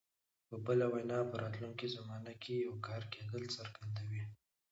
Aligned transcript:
په 0.47 0.55
بله 0.65 0.85
وینا 0.93 1.19
په 1.29 1.35
راتلونکي 1.43 1.87
زمانه 1.97 2.33
کې 2.41 2.53
د 2.57 2.61
یو 2.65 2.75
کار 2.87 3.01
کېدل 3.13 3.43
څرګندوي. 3.55 4.23